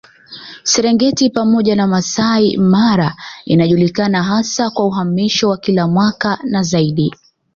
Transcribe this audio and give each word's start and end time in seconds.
Serengeti 0.63 1.29
pamoja 1.29 1.75
na 1.75 1.87
Masai 1.87 2.57
Mara 2.57 3.15
inajulikana 3.45 4.23
hasa 4.23 4.69
kwa 4.69 4.85
uhamisho 4.85 5.49
wa 5.49 5.57
kila 5.57 5.87
mwaka 5.87 6.39
na 6.43 6.63
zaidi 6.63 7.13